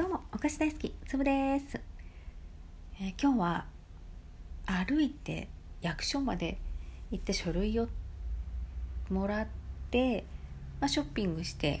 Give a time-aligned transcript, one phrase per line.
[0.00, 1.78] どうもお菓子大好きつぶです、
[2.98, 3.66] えー今日は
[4.64, 5.46] 歩いて
[5.82, 6.56] 役所まで
[7.10, 7.86] 行って書類を
[9.10, 9.46] もらっ
[9.90, 10.24] て、
[10.80, 11.80] まあ、ショッピングして、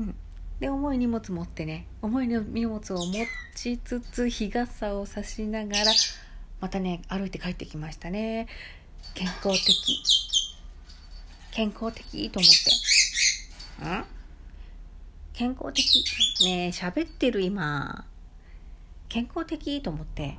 [0.00, 0.16] うん、
[0.58, 5.92] で重い荷物持ってね重い荷物を持ちつつ日傘を差しながら
[6.60, 8.48] またね歩いて帰ってきましたね。
[9.14, 10.02] 健康的。
[11.52, 12.50] 健康的と思っ
[13.84, 14.18] て。
[14.18, 14.21] ん？
[15.32, 15.82] 健康的。
[16.44, 18.04] ね喋ってる今。
[19.08, 20.36] 健康的と思って。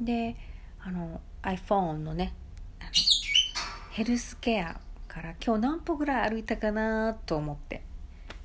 [0.00, 0.36] で
[0.80, 2.32] あの iPhone のね
[3.90, 7.82] ヘルスケアから今日何歩ぐらい歩いたかなと思って。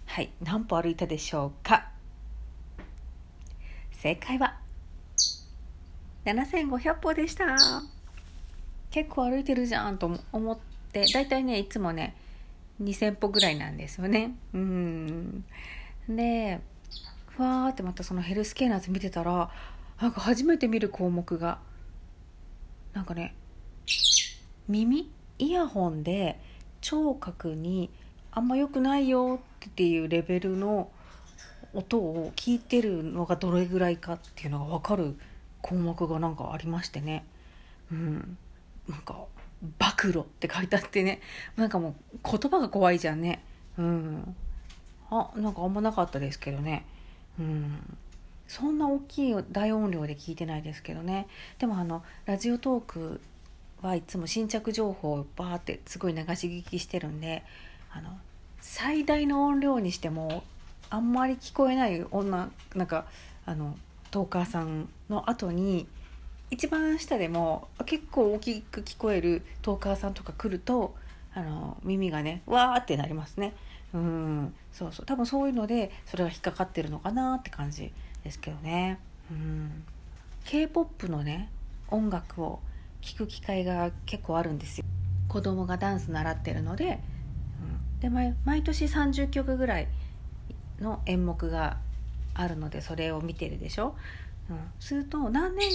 [0.05, 1.89] はい何歩歩いたでしょうか。
[3.91, 4.58] 正解は
[6.25, 7.55] 7500歩でした。
[8.91, 10.58] 結構歩いてるじゃんと思っ
[10.91, 12.16] てだいたいねいつもね
[12.81, 14.35] 2000歩ぐらいなんですよね。
[14.53, 15.45] うん。
[16.09, 16.59] で
[17.27, 19.49] ふわーってまたそのヘルスケアのやつ見てたら
[20.02, 21.59] なんか初めて見る項目が
[22.94, 23.35] なんかね
[24.67, 26.39] 耳イヤホンで
[26.81, 27.89] 聴覚に
[28.31, 30.89] あんま良くないよっていうレベルの
[31.73, 35.17] 音を聞いてるのがどれぐらいかっていうのが分かる
[35.61, 37.25] 項目がなんかありましてね。
[37.91, 38.38] うん。
[38.88, 39.25] なんか
[39.80, 41.21] 「暴露」って書いてあってね。
[41.55, 43.44] なんかもう言葉が怖いじゃんね。
[43.77, 44.35] うん。
[45.09, 46.85] あなんかあんまなかったですけどね。
[47.39, 47.97] うん。
[48.47, 51.27] そんな大きい大音量で聞いてないですけどね。
[51.59, 53.22] でもあのラジオトーク
[53.81, 57.44] はいつも新着情報をバーってすごい流し聞きしてるんで
[57.91, 58.09] あの
[58.59, 60.44] 最大の音量にしても
[60.89, 63.05] あんまり聞こえない女なんか
[63.45, 63.77] あの
[64.11, 65.88] トーカーさんの後に
[66.51, 70.95] 一番下でも結構大きく聞こえるトーカーさんとか来ると
[71.33, 73.53] あの耳がねわーってなりますね。
[73.93, 74.53] うん。
[74.71, 75.05] そうそう。
[75.05, 77.91] 多分そういうのでそれが引っかかってるのかなって感じ
[78.23, 78.99] ですけどね。
[79.31, 79.83] うん。
[80.45, 81.49] K p o p のね
[81.89, 82.59] 音楽を
[83.01, 84.85] 聴く機会が結構あるんですよ。
[85.28, 87.00] 子供がダンス習ってるので,、
[87.95, 89.88] うん、で毎毎年30曲ぐらい
[90.79, 91.78] の演目が
[92.34, 93.95] あるのでそれを見てるでしょ、
[94.50, 95.69] うん、すると何年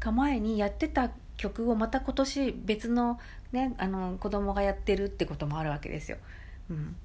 [0.00, 3.18] か前にやってた曲をまた今年別の,、
[3.52, 6.18] ね、あの子供がやってるってこともあるわけですよ。
[6.70, 6.96] うん、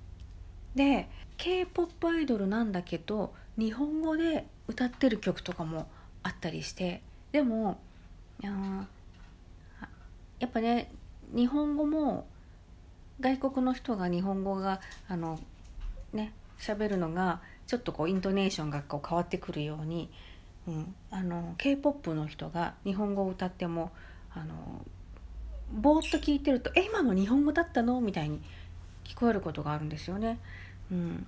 [0.76, 5.88] で k p o p アイドルなんだけど日本語で歌ってる曲とかも
[6.24, 7.02] あったりして
[7.32, 7.80] でも
[10.40, 10.92] やっぱね
[11.34, 12.28] 日本語も
[13.20, 15.40] 外国の人が日本語があの
[16.14, 20.10] ね喋るのがちょっとこうイントネーションがこう変わってくるように、
[20.68, 23.92] うん、あの k p o p の人が日本語を歌っても
[24.34, 24.84] あの
[25.72, 28.42] ぼーっと聞いてると「え今の日本語だったの?」みたいに
[29.04, 30.40] 聞こえることがあるんですよね。
[30.92, 31.28] うん、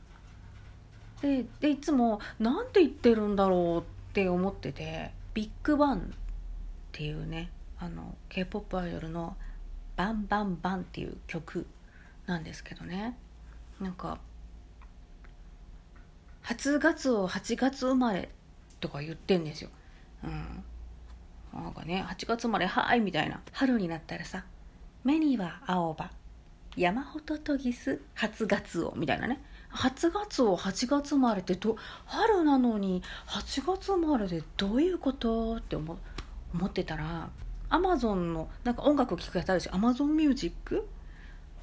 [1.22, 6.02] ででいつも「なんて言ってるんだろう?」って思っててビッグバンっ
[6.92, 9.38] ていうねあの k p o p アイドルの
[9.96, 11.68] 「バンバンバン」っていう曲
[12.26, 13.18] なんですけどね
[13.80, 14.20] なんか
[16.42, 18.30] 「初月を8月生まれ」
[18.80, 19.70] とか言ってんですよ。
[20.24, 20.64] うん。
[21.54, 23.42] なんかね8月生まれはいみたいな。
[23.52, 24.46] 春になったらさ
[25.04, 26.12] 「目には青葉。
[26.76, 29.42] 山ほととぎす初月を」みたいなね。
[29.70, 35.98] 初月を8月生まれってど春なのに8月生まれでどういうことって思
[36.54, 37.30] 思ってたら
[37.70, 40.88] アマゾンのなんか音楽聴くやつあるしアマゾンミュージック？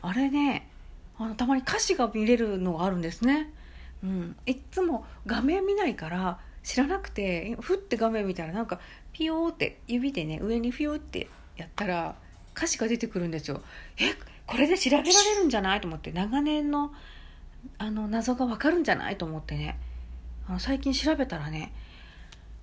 [0.03, 0.71] あれね
[1.19, 3.53] あのたまに歌詞が見れるのがあるんですね。
[4.03, 8.81] うん、いつも画面見ないから知らなくてふって画面見たらなんか
[9.13, 12.17] ピヨーって指でね上にフィューってやったら
[12.57, 13.61] 歌詞が出てくるんですよ。
[13.99, 14.15] え
[14.47, 15.81] これで調べられるんじゃない？
[15.81, 16.93] と思って長年の
[17.79, 19.17] あの謎がわかるんじゃない？
[19.19, 19.79] と思ってね。
[20.49, 21.73] あの最近調べたらね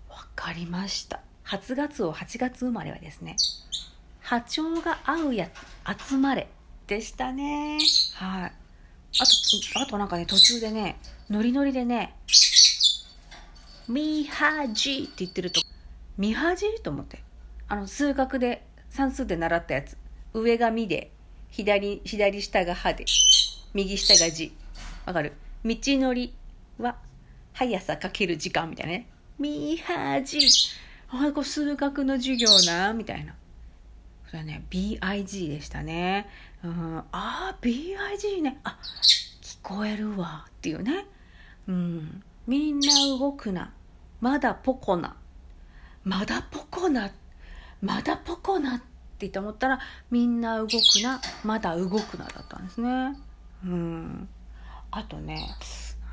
[0.10, 1.22] わかりました。
[1.44, 3.36] 初月を8月生まれはですね
[4.22, 5.50] 波長が合うや
[5.96, 6.48] つ集まれ
[6.88, 7.78] でしたね。
[8.16, 8.52] はい。
[9.20, 10.98] あとあとなんかね途中でね
[11.30, 12.16] ノリノリでね
[13.88, 15.62] ミハジって言ってると
[16.18, 17.24] ミハジと思って。
[17.68, 19.98] あの数学で算数で習ったやつ。
[20.34, 21.12] 上がミで
[21.50, 23.06] 左左下がハで
[23.74, 24.54] 右下が字
[25.06, 25.34] わかる？
[25.64, 26.34] 道のり
[26.78, 26.98] は
[27.54, 29.08] 速さかける時間みたいなね。
[29.40, 30.40] ミハジ
[31.10, 33.36] あこれ数学の授業なみたいな。
[34.28, 36.30] それはね BIG でしたね、
[36.64, 38.60] うん、ああ BIG ね。
[38.64, 38.78] あ
[39.42, 41.06] 聞こえるわっていうね。
[41.68, 42.24] うん。
[42.48, 43.74] みんな動くな。
[44.20, 45.16] まだポコな。
[46.04, 47.12] まだポコな。
[47.82, 48.86] まだポコなって
[49.22, 49.80] 言って思ったら
[50.10, 50.72] みんな動く
[51.04, 51.22] な。
[51.44, 53.16] まだ動くなだったんですね。
[53.64, 54.30] うん。
[54.92, 55.40] あとね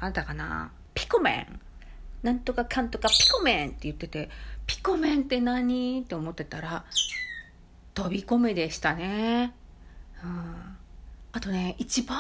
[0.00, 0.70] あんたかな。
[0.94, 1.60] ピコメン。
[2.22, 4.28] なんとかかんとかピコメンって言ってて、
[4.66, 6.02] ピコメンって何？
[6.02, 6.84] って思ってたら、
[7.94, 9.54] 飛び込めでしたね。
[11.38, 12.19] あとね、一番、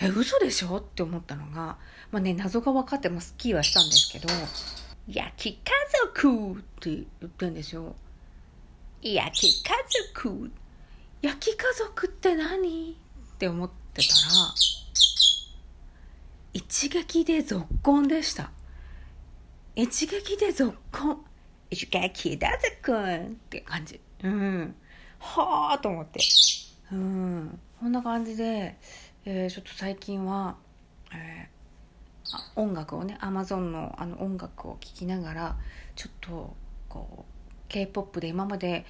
[0.00, 0.78] え、嘘でしょ？
[0.78, 1.76] って思ったのが、
[2.10, 4.28] まあね、謎が分かってもスッキリはしたんですけど、
[5.06, 5.60] 焼き家
[6.06, 7.94] 族って言ってんですよ。
[9.02, 9.70] 焼き家
[10.14, 10.50] 族
[11.20, 12.96] 焼き家族って何？
[13.34, 14.54] って思ってたら、
[16.54, 18.50] 一撃で続婚でした。
[19.76, 21.22] 一撃で続婚。
[21.68, 24.00] 一撃だぜくんって感じ。
[24.22, 24.74] うん。
[25.18, 26.20] はあと思って。
[26.92, 27.60] うん。
[27.82, 28.76] こんな感じで、
[29.24, 30.54] えー、ちょっと最近は、
[31.12, 35.56] えー、音楽をね、アマゾンのあの音楽を聴きながら、
[35.96, 36.54] ちょっと、
[36.88, 38.86] こう、K-POP で今まで、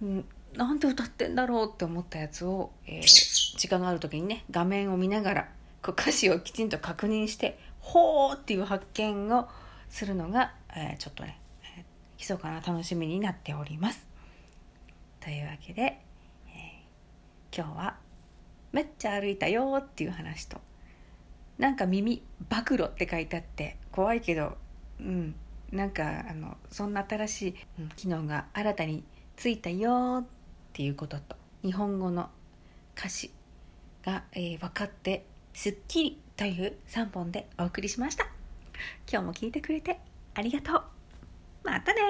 [0.00, 5.48] うん、なんで歌ってんだろうって思ったやつを、えー、時間がある時にね画面を見ながら
[5.82, 9.48] こう歌詞をきちんと確認してほーっていう発見を
[9.90, 11.38] するのが、えー、ちょっとね、
[11.76, 11.84] えー、
[12.18, 14.06] 密かな楽しみになっております。
[15.20, 17.96] というわけで、えー、今日は
[18.72, 20.60] 「めっちゃ歩いたよ」っていう話と。
[21.58, 24.56] なんか耳「暴露」って書いてあって怖いけど
[24.98, 25.34] うん。
[25.72, 27.54] なんかあのそんな新しい、
[27.94, 29.04] 機能が新たに
[29.36, 30.26] ついたよっ
[30.72, 32.28] ていうことと日本語の
[32.96, 33.30] 歌詞
[34.04, 38.26] が、えー、分かってすっきりという3本でお送りしました。
[39.10, 40.00] 今日も聞いてくれて
[40.34, 40.82] ありがとう。
[41.62, 42.00] またね